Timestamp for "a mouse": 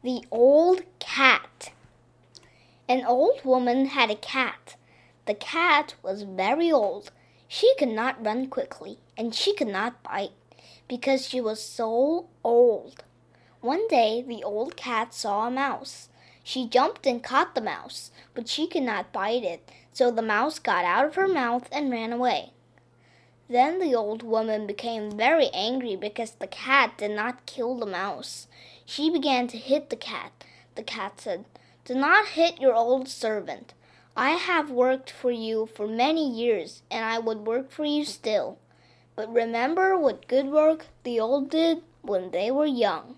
15.48-16.10